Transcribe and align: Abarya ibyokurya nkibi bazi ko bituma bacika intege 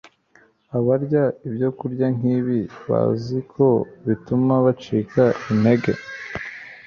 Abarya 0.77 1.23
ibyokurya 1.47 2.07
nkibi 2.17 2.59
bazi 2.89 3.37
ko 3.53 3.67
bituma 4.07 4.53
bacika 4.65 5.23
intege 5.51 5.91